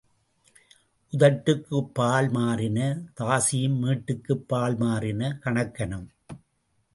உதட்டுக்குப் 1.13 1.91
பால் 1.93 2.29
மாறின 2.29 2.79
தாசியும் 3.19 3.77
மேட்டுக்குப் 3.77 4.47
பால் 4.47 4.77
மாறின 4.77 5.39
கணக்கனும். 5.43 6.09